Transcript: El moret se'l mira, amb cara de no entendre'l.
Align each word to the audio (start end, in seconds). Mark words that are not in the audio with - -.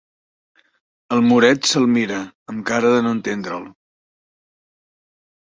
El 1.17 1.21
moret 1.25 1.69
se'l 1.73 1.85
mira, 1.97 2.19
amb 2.53 2.65
cara 2.71 2.95
de 2.97 3.05
no 3.09 3.13
entendre'l. 3.17 3.71